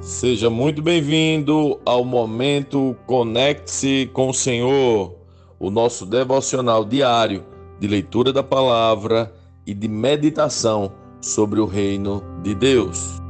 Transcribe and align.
Seja 0.00 0.48
muito 0.48 0.80
bem-vindo 0.80 1.78
ao 1.84 2.06
momento 2.06 2.96
Conecte-se 3.06 4.08
com 4.14 4.30
o 4.30 4.34
Senhor, 4.34 5.14
o 5.58 5.70
nosso 5.70 6.06
devocional 6.06 6.86
diário 6.86 7.44
de 7.78 7.86
leitura 7.86 8.32
da 8.32 8.42
palavra 8.42 9.30
e 9.66 9.74
de 9.74 9.86
meditação 9.88 10.94
sobre 11.20 11.60
o 11.60 11.66
reino 11.66 12.24
de 12.42 12.54
Deus. 12.54 13.20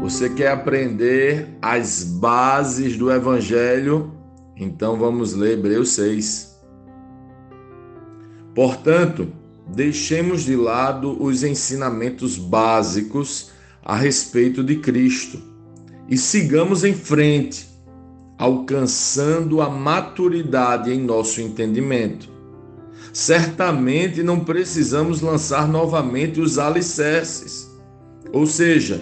Você 0.00 0.30
quer 0.30 0.52
aprender 0.52 1.50
as 1.60 2.02
bases 2.02 2.96
do 2.96 3.12
evangelho? 3.12 4.10
Então 4.56 4.96
vamos 4.96 5.34
ler 5.34 5.58
Hebreus 5.58 5.90
6. 5.90 6.58
Portanto, 8.54 9.28
deixemos 9.66 10.44
de 10.44 10.56
lado 10.56 11.22
os 11.22 11.42
ensinamentos 11.42 12.38
básicos 12.38 13.52
a 13.84 13.96
respeito 13.96 14.62
de 14.62 14.76
Cristo 14.76 15.40
e 16.08 16.16
sigamos 16.16 16.84
em 16.84 16.94
frente, 16.94 17.68
alcançando 18.38 19.60
a 19.60 19.68
maturidade 19.68 20.92
em 20.92 21.00
nosso 21.00 21.40
entendimento. 21.40 22.28
Certamente 23.12 24.22
não 24.22 24.40
precisamos 24.40 25.20
lançar 25.20 25.68
novamente 25.68 26.40
os 26.40 26.58
alicerces, 26.58 27.70
ou 28.32 28.46
seja, 28.46 29.00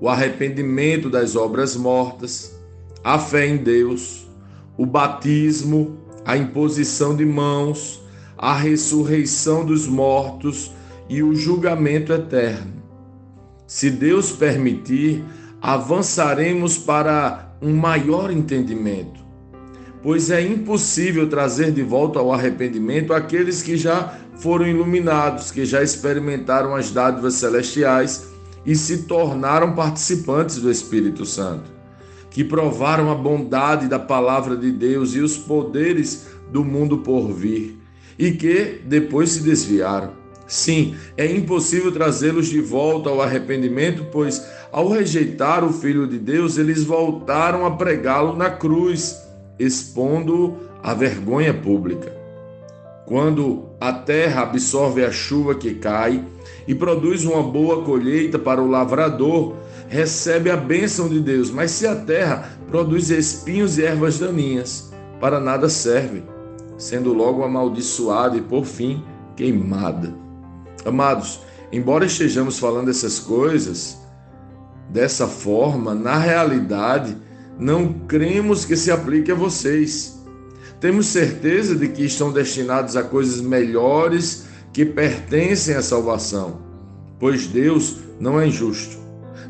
o 0.00 0.08
arrependimento 0.08 1.10
das 1.10 1.34
obras 1.34 1.74
mortas, 1.74 2.54
a 3.02 3.18
fé 3.18 3.46
em 3.46 3.56
Deus, 3.56 4.28
o 4.76 4.86
batismo, 4.86 5.98
a 6.24 6.36
imposição 6.36 7.16
de 7.16 7.24
mãos, 7.24 8.02
a 8.36 8.54
ressurreição 8.54 9.64
dos 9.64 9.88
mortos 9.88 10.72
e 11.08 11.22
o 11.22 11.34
julgamento 11.34 12.12
eterno. 12.12 12.77
Se 13.68 13.90
Deus 13.90 14.32
permitir, 14.32 15.22
avançaremos 15.60 16.78
para 16.78 17.54
um 17.60 17.76
maior 17.76 18.30
entendimento, 18.30 19.20
pois 20.02 20.30
é 20.30 20.40
impossível 20.40 21.28
trazer 21.28 21.70
de 21.70 21.82
volta 21.82 22.18
ao 22.18 22.32
arrependimento 22.32 23.12
aqueles 23.12 23.62
que 23.62 23.76
já 23.76 24.16
foram 24.38 24.66
iluminados, 24.66 25.50
que 25.50 25.66
já 25.66 25.82
experimentaram 25.82 26.74
as 26.74 26.90
dádivas 26.90 27.34
celestiais 27.34 28.28
e 28.64 28.74
se 28.74 29.02
tornaram 29.02 29.74
participantes 29.74 30.56
do 30.56 30.70
Espírito 30.70 31.26
Santo, 31.26 31.70
que 32.30 32.42
provaram 32.42 33.10
a 33.10 33.14
bondade 33.14 33.86
da 33.86 33.98
palavra 33.98 34.56
de 34.56 34.72
Deus 34.72 35.14
e 35.14 35.20
os 35.20 35.36
poderes 35.36 36.28
do 36.50 36.64
mundo 36.64 36.98
por 36.98 37.30
vir, 37.34 37.78
e 38.18 38.32
que 38.32 38.80
depois 38.86 39.32
se 39.32 39.42
desviaram. 39.42 40.17
Sim, 40.48 40.96
é 41.14 41.30
impossível 41.30 41.92
trazê-los 41.92 42.46
de 42.46 42.58
volta 42.58 43.10
ao 43.10 43.20
arrependimento, 43.20 44.06
pois 44.10 44.42
ao 44.72 44.88
rejeitar 44.88 45.62
o 45.62 45.74
Filho 45.74 46.06
de 46.06 46.18
Deus, 46.18 46.56
eles 46.56 46.82
voltaram 46.82 47.66
a 47.66 47.72
pregá-lo 47.72 48.34
na 48.34 48.48
cruz, 48.48 49.20
expondo 49.58 50.56
a 50.82 50.94
vergonha 50.94 51.52
pública. 51.52 52.16
Quando 53.04 53.66
a 53.78 53.92
terra 53.92 54.42
absorve 54.42 55.04
a 55.04 55.12
chuva 55.12 55.54
que 55.54 55.74
cai 55.74 56.24
e 56.66 56.74
produz 56.74 57.26
uma 57.26 57.42
boa 57.42 57.84
colheita 57.84 58.38
para 58.38 58.62
o 58.62 58.70
lavrador, 58.70 59.54
recebe 59.86 60.50
a 60.50 60.56
bênção 60.56 61.10
de 61.10 61.20
Deus, 61.20 61.50
mas 61.50 61.72
se 61.72 61.86
a 61.86 61.94
terra 61.94 62.58
produz 62.70 63.10
espinhos 63.10 63.76
e 63.76 63.84
ervas 63.84 64.18
daninhas, 64.18 64.90
para 65.20 65.40
nada 65.40 65.68
serve, 65.68 66.22
sendo 66.78 67.12
logo 67.12 67.42
amaldiçoada 67.42 68.36
e, 68.36 68.42
por 68.42 68.64
fim, 68.64 69.02
queimada. 69.36 70.27
Amados, 70.84 71.40
embora 71.72 72.06
estejamos 72.06 72.58
falando 72.58 72.90
essas 72.90 73.18
coisas 73.18 73.98
dessa 74.88 75.26
forma, 75.26 75.94
na 75.94 76.18
realidade, 76.18 77.16
não 77.58 77.92
cremos 78.06 78.64
que 78.64 78.76
se 78.76 78.90
aplique 78.90 79.32
a 79.32 79.34
vocês. 79.34 80.18
Temos 80.80 81.06
certeza 81.06 81.74
de 81.74 81.88
que 81.88 82.04
estão 82.04 82.32
destinados 82.32 82.96
a 82.96 83.02
coisas 83.02 83.40
melhores 83.40 84.46
que 84.72 84.84
pertencem 84.84 85.74
à 85.74 85.82
salvação, 85.82 86.60
pois 87.18 87.46
Deus 87.46 87.96
não 88.20 88.40
é 88.40 88.46
injusto. 88.46 88.96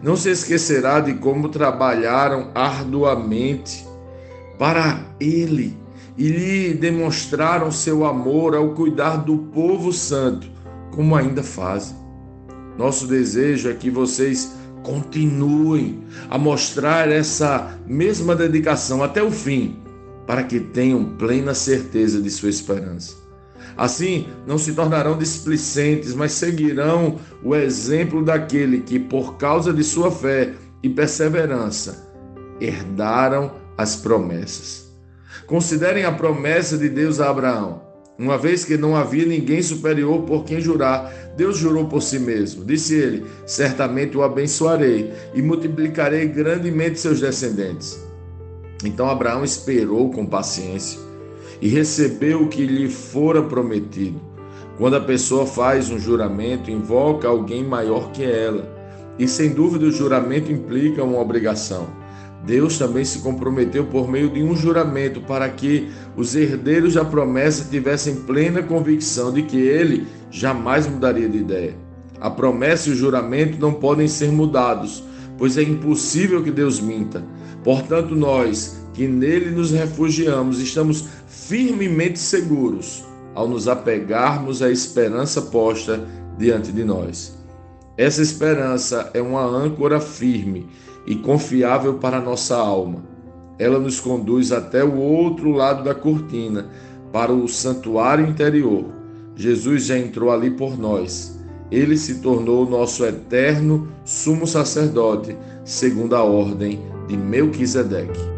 Não 0.02 0.16
se 0.16 0.30
esquecerá 0.30 1.00
de 1.00 1.14
como 1.14 1.48
trabalharam 1.48 2.50
arduamente 2.54 3.86
para 4.58 5.04
Ele 5.20 5.76
e 6.16 6.28
lhe 6.28 6.74
demonstraram 6.74 7.70
seu 7.70 8.04
amor 8.04 8.54
ao 8.54 8.70
cuidar 8.70 9.16
do 9.18 9.38
povo 9.38 9.92
santo 9.92 10.57
como 10.98 11.14
ainda 11.14 11.44
fazem. 11.44 11.96
Nosso 12.76 13.06
desejo 13.06 13.70
é 13.70 13.72
que 13.72 13.88
vocês 13.88 14.52
continuem 14.82 16.02
a 16.28 16.36
mostrar 16.36 17.08
essa 17.08 17.78
mesma 17.86 18.34
dedicação 18.34 19.00
até 19.00 19.22
o 19.22 19.30
fim, 19.30 19.78
para 20.26 20.42
que 20.42 20.58
tenham 20.58 21.16
plena 21.16 21.54
certeza 21.54 22.20
de 22.20 22.28
sua 22.28 22.48
esperança. 22.48 23.14
Assim, 23.76 24.26
não 24.44 24.58
se 24.58 24.72
tornarão 24.72 25.16
displicentes, 25.16 26.14
mas 26.16 26.32
seguirão 26.32 27.20
o 27.44 27.54
exemplo 27.54 28.24
daquele 28.24 28.80
que, 28.80 28.98
por 28.98 29.36
causa 29.36 29.72
de 29.72 29.84
sua 29.84 30.10
fé 30.10 30.52
e 30.82 30.88
perseverança, 30.88 32.12
herdaram 32.60 33.52
as 33.76 33.94
promessas. 33.94 34.92
Considerem 35.46 36.04
a 36.04 36.10
promessa 36.10 36.76
de 36.76 36.88
Deus 36.88 37.20
a 37.20 37.30
Abraão 37.30 37.87
uma 38.18 38.36
vez 38.36 38.64
que 38.64 38.76
não 38.76 38.96
havia 38.96 39.24
ninguém 39.24 39.62
superior 39.62 40.22
por 40.22 40.44
quem 40.44 40.60
jurar, 40.60 41.32
Deus 41.36 41.56
jurou 41.56 41.86
por 41.86 42.02
si 42.02 42.18
mesmo. 42.18 42.64
Disse 42.64 42.96
ele: 42.96 43.24
Certamente 43.46 44.16
o 44.16 44.22
abençoarei 44.24 45.12
e 45.32 45.40
multiplicarei 45.40 46.26
grandemente 46.26 46.98
seus 46.98 47.20
descendentes. 47.20 47.96
Então 48.84 49.08
Abraão 49.08 49.44
esperou 49.44 50.10
com 50.10 50.26
paciência 50.26 50.98
e 51.60 51.68
recebeu 51.68 52.42
o 52.42 52.48
que 52.48 52.66
lhe 52.66 52.88
fora 52.88 53.40
prometido. 53.40 54.20
Quando 54.76 54.96
a 54.96 55.00
pessoa 55.00 55.46
faz 55.46 55.88
um 55.90 55.98
juramento, 55.98 56.72
invoca 56.72 57.28
alguém 57.28 57.62
maior 57.62 58.10
que 58.10 58.24
ela. 58.24 58.76
E 59.16 59.28
sem 59.28 59.50
dúvida 59.50 59.86
o 59.86 59.92
juramento 59.92 60.50
implica 60.50 61.04
uma 61.04 61.20
obrigação. 61.20 61.88
Deus 62.48 62.78
também 62.78 63.04
se 63.04 63.18
comprometeu 63.18 63.84
por 63.84 64.08
meio 64.08 64.30
de 64.30 64.42
um 64.42 64.56
juramento 64.56 65.20
para 65.20 65.46
que 65.50 65.90
os 66.16 66.34
herdeiros 66.34 66.94
da 66.94 67.04
promessa 67.04 67.68
tivessem 67.70 68.22
plena 68.22 68.62
convicção 68.62 69.30
de 69.30 69.42
que 69.42 69.58
ele 69.58 70.06
jamais 70.30 70.86
mudaria 70.88 71.28
de 71.28 71.36
ideia. 71.36 71.76
A 72.18 72.30
promessa 72.30 72.88
e 72.88 72.92
o 72.92 72.96
juramento 72.96 73.60
não 73.60 73.74
podem 73.74 74.08
ser 74.08 74.32
mudados, 74.32 75.04
pois 75.36 75.58
é 75.58 75.62
impossível 75.62 76.42
que 76.42 76.50
Deus 76.50 76.80
minta. 76.80 77.22
Portanto, 77.62 78.16
nós 78.16 78.80
que 78.94 79.06
nele 79.06 79.50
nos 79.50 79.70
refugiamos, 79.70 80.58
estamos 80.58 81.04
firmemente 81.26 82.18
seguros 82.18 83.04
ao 83.34 83.46
nos 83.46 83.68
apegarmos 83.68 84.62
à 84.62 84.70
esperança 84.70 85.42
posta 85.42 86.02
diante 86.38 86.72
de 86.72 86.82
nós. 86.82 87.36
Essa 87.94 88.22
esperança 88.22 89.10
é 89.12 89.20
uma 89.20 89.44
âncora 89.44 90.00
firme 90.00 90.66
e 91.08 91.14
confiável 91.14 91.94
para 91.94 92.18
a 92.18 92.20
nossa 92.20 92.54
alma. 92.54 93.02
Ela 93.58 93.78
nos 93.78 93.98
conduz 93.98 94.52
até 94.52 94.84
o 94.84 94.98
outro 94.98 95.50
lado 95.50 95.82
da 95.82 95.94
cortina, 95.94 96.68
para 97.10 97.32
o 97.32 97.48
santuário 97.48 98.26
interior. 98.26 98.84
Jesus 99.34 99.86
já 99.86 99.98
entrou 99.98 100.30
ali 100.30 100.50
por 100.50 100.78
nós. 100.78 101.40
Ele 101.70 101.96
se 101.96 102.16
tornou 102.16 102.68
nosso 102.68 103.06
eterno 103.06 103.88
sumo 104.04 104.46
sacerdote, 104.46 105.34
segundo 105.64 106.14
a 106.14 106.22
ordem 106.22 106.78
de 107.06 107.16
Melquisedeque. 107.16 108.37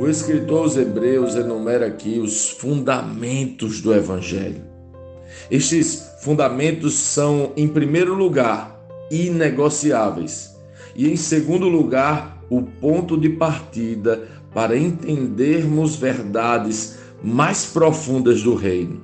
O 0.00 0.08
escritor 0.08 0.60
aos 0.60 0.78
Hebreus 0.78 1.36
enumera 1.36 1.88
aqui 1.88 2.18
os 2.18 2.48
fundamentos 2.48 3.82
do 3.82 3.92
Evangelho. 3.92 4.62
Estes 5.50 6.02
fundamentos 6.22 6.94
são, 6.94 7.52
em 7.54 7.68
primeiro 7.68 8.14
lugar, 8.14 8.80
inegociáveis, 9.10 10.56
e 10.96 11.06
em 11.06 11.16
segundo 11.16 11.68
lugar, 11.68 12.42
o 12.48 12.62
ponto 12.62 13.14
de 13.20 13.28
partida 13.28 14.26
para 14.54 14.74
entendermos 14.74 15.96
verdades 15.96 16.96
mais 17.22 17.66
profundas 17.66 18.42
do 18.42 18.54
reino. 18.54 19.02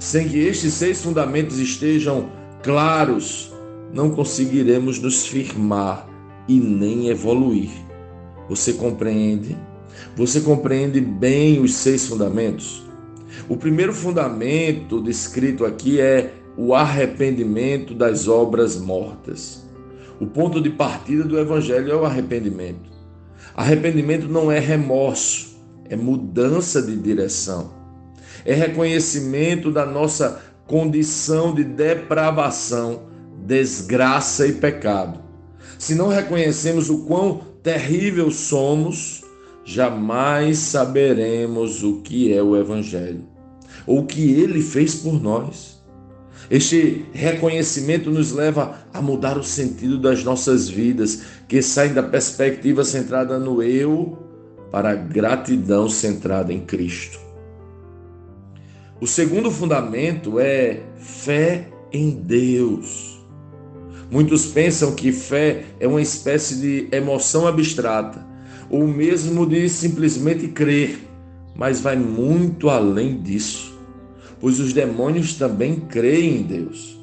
Sem 0.00 0.28
que 0.28 0.40
estes 0.40 0.72
seis 0.74 1.00
fundamentos 1.00 1.60
estejam 1.60 2.28
claros, 2.64 3.54
não 3.94 4.10
conseguiremos 4.10 4.98
nos 4.98 5.24
firmar 5.24 6.04
e 6.48 6.58
nem 6.58 7.10
evoluir. 7.10 7.70
Você 8.48 8.72
compreende? 8.72 9.56
Você 10.16 10.40
compreende 10.40 10.98
bem 10.98 11.60
os 11.60 11.74
seis 11.74 12.06
fundamentos? 12.06 12.82
O 13.50 13.56
primeiro 13.58 13.92
fundamento 13.92 14.98
descrito 14.98 15.66
aqui 15.66 16.00
é 16.00 16.32
o 16.56 16.74
arrependimento 16.74 17.92
das 17.92 18.26
obras 18.26 18.78
mortas. 18.78 19.62
O 20.18 20.26
ponto 20.26 20.58
de 20.58 20.70
partida 20.70 21.22
do 21.22 21.38
Evangelho 21.38 21.92
é 21.92 21.94
o 21.94 22.06
arrependimento. 22.06 22.90
Arrependimento 23.54 24.26
não 24.26 24.50
é 24.50 24.58
remorso, 24.58 25.58
é 25.84 25.94
mudança 25.94 26.80
de 26.80 26.96
direção. 26.96 27.74
É 28.42 28.54
reconhecimento 28.54 29.70
da 29.70 29.84
nossa 29.84 30.40
condição 30.66 31.54
de 31.54 31.62
depravação, 31.62 33.02
desgraça 33.44 34.46
e 34.46 34.52
pecado. 34.52 35.20
Se 35.78 35.94
não 35.94 36.08
reconhecemos 36.08 36.88
o 36.88 37.04
quão 37.04 37.42
terrível 37.62 38.30
somos, 38.30 39.25
jamais 39.66 40.58
saberemos 40.58 41.82
o 41.82 42.00
que 42.00 42.32
é 42.32 42.40
o 42.40 42.56
Evangelho, 42.56 43.24
ou 43.84 43.98
o 43.98 44.06
que 44.06 44.30
ele 44.30 44.62
fez 44.62 44.94
por 44.94 45.20
nós. 45.20 45.82
Este 46.48 47.04
reconhecimento 47.12 48.08
nos 48.08 48.30
leva 48.30 48.78
a 48.94 49.02
mudar 49.02 49.36
o 49.36 49.42
sentido 49.42 49.98
das 49.98 50.22
nossas 50.22 50.68
vidas, 50.68 51.22
que 51.48 51.60
saem 51.60 51.92
da 51.92 52.02
perspectiva 52.02 52.84
centrada 52.84 53.40
no 53.40 53.60
eu 53.60 54.16
para 54.70 54.90
a 54.90 54.94
gratidão 54.94 55.88
centrada 55.88 56.52
em 56.52 56.60
Cristo. 56.60 57.18
O 59.00 59.06
segundo 59.06 59.50
fundamento 59.50 60.38
é 60.38 60.80
fé 60.96 61.68
em 61.92 62.10
Deus. 62.10 63.20
Muitos 64.08 64.46
pensam 64.46 64.94
que 64.94 65.10
fé 65.10 65.64
é 65.80 65.88
uma 65.88 66.00
espécie 66.00 66.60
de 66.60 66.88
emoção 66.96 67.48
abstrata, 67.48 68.35
ou 68.70 68.86
mesmo 68.86 69.46
de 69.46 69.68
simplesmente 69.68 70.48
crer, 70.48 70.98
mas 71.54 71.80
vai 71.80 71.96
muito 71.96 72.68
além 72.68 73.20
disso 73.20 73.76
pois 74.40 74.60
os 74.60 74.72
demônios 74.72 75.34
também 75.34 75.76
creem 75.76 76.38
em 76.38 76.42
Deus. 76.42 76.98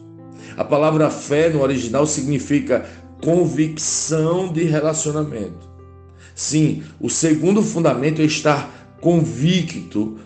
A 0.55 0.63
palavra 0.63 1.09
fé 1.09 1.49
no 1.49 1.61
original 1.61 2.05
significa 2.05 2.85
convicção 3.21 4.51
de 4.51 4.63
relacionamento. 4.63 5.71
Sim, 6.35 6.83
o 6.99 7.09
segundo 7.09 7.61
fundamento 7.61 8.21
é 8.21 8.25
estar 8.25 8.97
convicto 9.01 10.17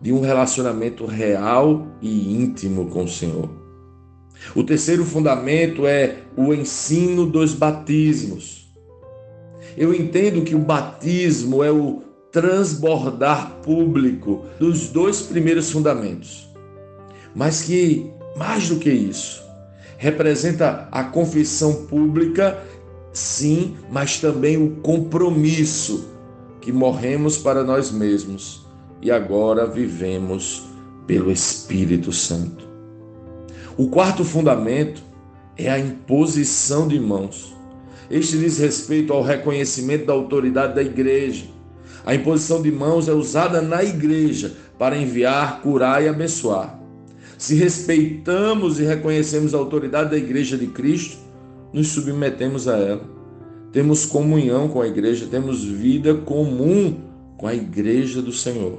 de 0.00 0.12
um 0.12 0.20
relacionamento 0.20 1.06
real 1.06 1.86
e 2.00 2.34
íntimo 2.34 2.86
com 2.86 3.04
o 3.04 3.08
Senhor. 3.08 3.48
O 4.54 4.62
terceiro 4.62 5.04
fundamento 5.04 5.86
é 5.86 6.18
o 6.36 6.52
ensino 6.52 7.26
dos 7.26 7.54
batismos. 7.54 8.63
Eu 9.76 9.94
entendo 9.94 10.42
que 10.42 10.54
o 10.54 10.58
batismo 10.58 11.62
é 11.62 11.70
o 11.70 12.02
transbordar 12.30 13.56
público 13.62 14.44
dos 14.58 14.88
dois 14.88 15.22
primeiros 15.22 15.70
fundamentos 15.70 16.44
mas 17.34 17.62
que, 17.62 18.10
mais 18.36 18.68
do 18.68 18.76
que 18.76 18.90
isso, 18.90 19.42
representa 19.96 20.88
a 20.90 21.02
confissão 21.02 21.86
pública, 21.86 22.62
sim, 23.12 23.76
mas 23.90 24.20
também 24.20 24.56
o 24.56 24.76
compromisso 24.76 26.08
que 26.60 26.72
morremos 26.72 27.36
para 27.36 27.64
nós 27.64 27.90
mesmos 27.90 28.64
e 29.02 29.10
agora 29.10 29.66
vivemos 29.66 30.62
pelo 31.06 31.30
Espírito 31.30 32.12
Santo. 32.12 32.64
O 33.76 33.88
quarto 33.88 34.24
fundamento 34.24 35.02
é 35.56 35.68
a 35.70 35.78
imposição 35.78 36.86
de 36.86 36.98
mãos. 37.00 37.54
Este 38.10 38.38
diz 38.38 38.58
respeito 38.58 39.12
ao 39.12 39.22
reconhecimento 39.22 40.06
da 40.06 40.12
autoridade 40.12 40.74
da 40.74 40.82
igreja. 40.82 41.46
A 42.04 42.14
imposição 42.14 42.60
de 42.60 42.70
mãos 42.70 43.08
é 43.08 43.12
usada 43.12 43.62
na 43.62 43.82
igreja 43.82 44.54
para 44.78 44.96
enviar, 44.96 45.62
curar 45.62 46.02
e 46.02 46.08
abençoar. 46.08 46.78
Se 47.38 47.54
respeitamos 47.54 48.80
e 48.80 48.84
reconhecemos 48.84 49.54
a 49.54 49.58
autoridade 49.58 50.10
da 50.10 50.16
Igreja 50.16 50.56
de 50.56 50.66
Cristo, 50.68 51.18
nos 51.74 51.88
submetemos 51.88 52.68
a 52.68 52.78
ela. 52.78 53.02
Temos 53.70 54.06
comunhão 54.06 54.68
com 54.68 54.80
a 54.80 54.86
igreja, 54.86 55.26
temos 55.30 55.62
vida 55.62 56.14
comum 56.14 56.96
com 57.36 57.46
a 57.46 57.54
igreja 57.54 58.22
do 58.22 58.32
Senhor. 58.32 58.78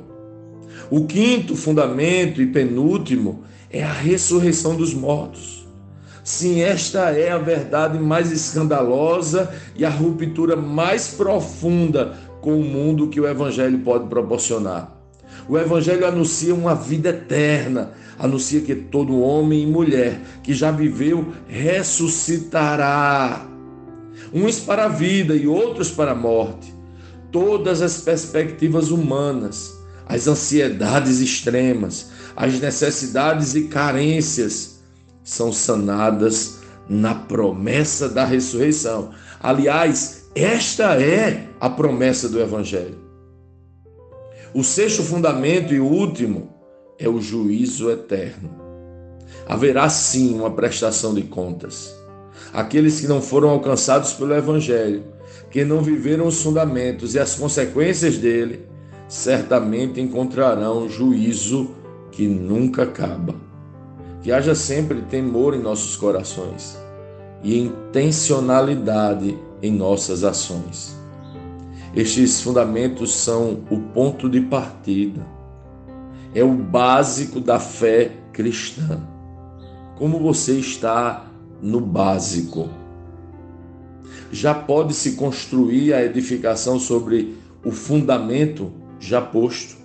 O 0.89 1.05
quinto 1.05 1.55
fundamento 1.55 2.41
e 2.41 2.47
penúltimo 2.47 3.43
é 3.69 3.83
a 3.83 3.91
ressurreição 3.91 4.75
dos 4.75 4.95
mortos. 4.95 5.54
Sim, 6.25 6.61
esta 6.61 7.11
é 7.11 7.29
a 7.29 7.37
verdade 7.37 7.99
mais 7.99 8.31
escandalosa 8.31 9.53
e 9.75 9.85
a 9.85 9.91
ruptura 9.91 10.55
mais 10.55 11.09
profunda 11.09 12.17
com 12.41 12.59
o 12.59 12.63
mundo 12.63 13.09
que 13.09 13.21
o 13.21 13.27
Evangelho 13.27 13.77
pode 13.81 14.07
proporcionar. 14.07 14.91
O 15.47 15.55
Evangelho 15.55 16.03
anuncia 16.03 16.55
uma 16.55 16.73
vida 16.73 17.09
eterna, 17.09 17.91
anuncia 18.17 18.61
que 18.61 18.73
todo 18.73 19.21
homem 19.21 19.61
e 19.61 19.67
mulher 19.67 20.19
que 20.41 20.51
já 20.51 20.71
viveu 20.71 21.31
ressuscitará. 21.47 23.45
Uns 24.33 24.59
para 24.59 24.85
a 24.85 24.89
vida 24.89 25.35
e 25.35 25.45
outros 25.45 25.91
para 25.91 26.13
a 26.13 26.15
morte. 26.15 26.73
Todas 27.31 27.83
as 27.83 28.01
perspectivas 28.01 28.89
humanas, 28.89 29.77
as 30.07 30.27
ansiedades 30.27 31.19
extremas, 31.19 32.09
as 32.35 32.59
necessidades 32.59 33.53
e 33.53 33.65
carências 33.65 34.74
são 35.25 35.51
sanadas 35.51 36.59
na 36.87 37.15
promessa 37.15 38.07
da 38.07 38.23
ressurreição. 38.23 39.09
Aliás, 39.41 40.29
esta 40.35 41.01
é 41.01 41.47
a 41.59 41.69
promessa 41.69 42.29
do 42.29 42.39
Evangelho. 42.39 42.99
O 44.53 44.63
sexto 44.63 45.03
fundamento 45.03 45.73
e 45.73 45.79
último 45.79 46.53
é 46.99 47.09
o 47.09 47.19
juízo 47.19 47.89
eterno. 47.89 48.51
Haverá 49.47 49.89
sim 49.89 50.35
uma 50.35 50.51
prestação 50.51 51.13
de 51.13 51.23
contas. 51.23 51.93
Aqueles 52.53 53.01
que 53.01 53.07
não 53.07 53.21
foram 53.21 53.49
alcançados 53.49 54.13
pelo 54.13 54.33
Evangelho, 54.33 55.03
que 55.49 55.65
não 55.65 55.81
viveram 55.81 56.27
os 56.27 56.41
fundamentos 56.41 57.15
e 57.15 57.19
as 57.19 57.35
consequências 57.35 58.17
dele, 58.17 58.65
certamente 59.07 59.99
encontrarão 59.99 60.87
juízo 60.87 61.71
que 62.11 62.27
nunca 62.27 62.83
acaba. 62.83 63.35
Que 64.25 64.31
haja 64.31 64.55
sempre 64.55 65.03
temor 65.03 65.53
em 65.53 65.61
nossos 65.61 65.95
corações 65.95 66.75
e 67.43 67.59
intencionalidade 67.59 69.37
em 69.61 69.71
nossas 69.71 70.23
ações. 70.23 70.97
Estes 71.95 72.41
fundamentos 72.41 73.13
são 73.13 73.63
o 73.69 73.79
ponto 73.93 74.27
de 74.27 74.41
partida 74.41 75.35
é 76.35 76.43
o 76.43 76.53
básico 76.53 77.39
da 77.39 77.59
fé 77.59 78.11
cristã. 78.33 78.99
Como 79.97 80.19
você 80.19 80.59
está 80.59 81.27
no 81.61 81.79
básico? 81.79 82.67
Já 84.31 84.53
pode 84.53 84.93
se 84.93 85.13
construir 85.13 85.93
a 85.93 86.03
edificação 86.03 86.77
sobre 86.77 87.37
o 87.63 87.71
fundamento 87.71 88.69
já 88.99 89.21
posto? 89.21 89.77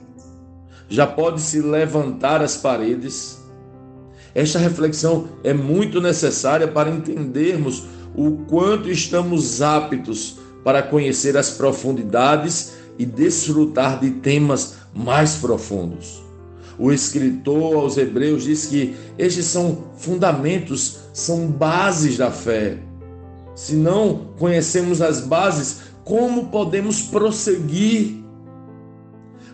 Já 0.89 1.07
pode 1.07 1.43
se 1.43 1.61
levantar 1.61 2.43
as 2.43 2.57
paredes? 2.57 3.40
Esta 4.35 4.59
reflexão 4.59 5.29
é 5.43 5.53
muito 5.53 6.01
necessária 6.01 6.69
para 6.69 6.91
entendermos 6.91 7.85
o 8.15 8.33
quanto 8.49 8.91
estamos 8.91 9.63
aptos 9.63 10.39
para 10.65 10.83
conhecer 10.83 11.37
as 11.37 11.51
profundidades 11.51 12.73
e 12.99 13.07
desfrutar 13.07 13.99
de 13.99 14.11
temas 14.11 14.75
mais 14.95 15.37
profundos. 15.37 16.23
O 16.79 16.93
escritor 16.93 17.77
aos 17.77 17.97
Hebreus 17.97 18.45
diz 18.45 18.67
que 18.67 18.95
estes 19.19 19.47
são 19.47 19.85
fundamentos, 19.97 20.99
são 21.13 21.47
bases 21.47 22.17
da 22.17 22.31
fé. 22.31 22.79
Se 23.55 23.75
não 23.75 24.33
conhecemos 24.39 25.03
as 25.03 25.21
bases, 25.21 25.81
como 26.05 26.47
podemos 26.47 27.03
prosseguir? 27.03 28.25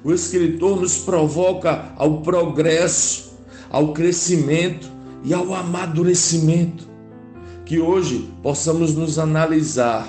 O 0.04 0.12
escritor 0.12 0.80
nos 0.80 0.98
provoca 0.98 1.92
ao 1.96 2.20
progresso, 2.20 3.35
ao 3.70 3.92
crescimento 3.92 4.90
e 5.22 5.34
ao 5.34 5.54
amadurecimento. 5.54 6.86
Que 7.64 7.80
hoje 7.80 8.30
possamos 8.42 8.94
nos 8.94 9.18
analisar 9.18 10.08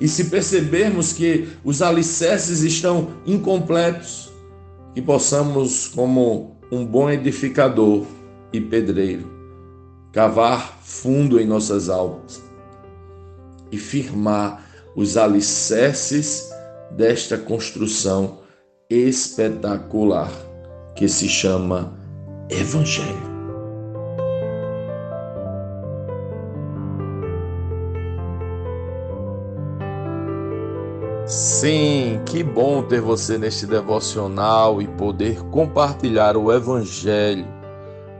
e 0.00 0.08
se 0.08 0.24
percebermos 0.24 1.12
que 1.12 1.48
os 1.62 1.82
alicerces 1.82 2.62
estão 2.62 3.10
incompletos, 3.26 4.32
que 4.94 5.02
possamos, 5.02 5.88
como 5.88 6.56
um 6.70 6.84
bom 6.84 7.10
edificador 7.10 8.04
e 8.52 8.60
pedreiro, 8.60 9.30
cavar 10.12 10.80
fundo 10.82 11.38
em 11.38 11.46
nossas 11.46 11.88
almas 11.88 12.42
e 13.70 13.78
firmar 13.78 14.64
os 14.96 15.16
alicerces 15.16 16.50
desta 16.90 17.38
construção 17.38 18.40
espetacular 18.88 20.32
que 20.96 21.08
se 21.08 21.28
chama 21.28 21.99
Evangelho. 22.50 23.30
Sim, 31.26 32.20
que 32.26 32.42
bom 32.42 32.82
ter 32.82 33.00
você 33.00 33.38
neste 33.38 33.64
devocional 33.66 34.82
e 34.82 34.88
poder 34.88 35.40
compartilhar 35.44 36.36
o 36.36 36.52
Evangelho. 36.52 37.46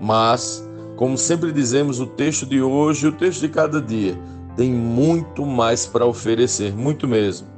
Mas, 0.00 0.64
como 0.96 1.18
sempre 1.18 1.50
dizemos, 1.50 1.98
o 1.98 2.06
texto 2.06 2.46
de 2.46 2.62
hoje, 2.62 3.08
o 3.08 3.12
texto 3.12 3.40
de 3.40 3.48
cada 3.48 3.82
dia, 3.82 4.16
tem 4.56 4.70
muito 4.70 5.44
mais 5.44 5.86
para 5.86 6.06
oferecer, 6.06 6.72
muito 6.72 7.08
mesmo. 7.08 7.48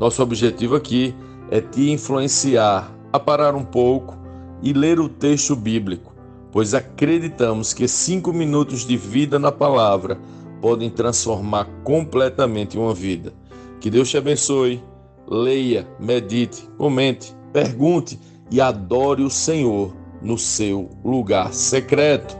Nosso 0.00 0.22
objetivo 0.22 0.74
aqui 0.74 1.14
é 1.50 1.60
te 1.60 1.90
influenciar 1.90 2.90
a 3.12 3.20
parar 3.20 3.54
um 3.54 3.64
pouco 3.64 4.16
e 4.62 4.72
ler 4.72 4.98
o 4.98 5.08
texto 5.08 5.54
bíblico, 5.54 6.13
pois 6.54 6.72
acreditamos 6.72 7.72
que 7.72 7.88
cinco 7.88 8.32
minutos 8.32 8.86
de 8.86 8.96
vida 8.96 9.40
na 9.40 9.50
palavra 9.50 10.16
podem 10.60 10.88
transformar 10.88 11.64
completamente 11.82 12.78
uma 12.78 12.94
vida. 12.94 13.32
Que 13.80 13.90
Deus 13.90 14.08
te 14.08 14.16
abençoe 14.16 14.80
leia, 15.26 15.84
medite, 15.98 16.68
comente, 16.78 17.34
pergunte 17.52 18.20
e 18.52 18.60
adore 18.60 19.24
o 19.24 19.30
Senhor 19.30 19.92
no 20.22 20.38
seu 20.38 20.90
lugar 21.04 21.52
secreto. 21.52 22.38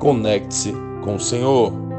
Conecte-se 0.00 0.72
com 1.04 1.14
o 1.14 1.20
Senhor. 1.20 1.91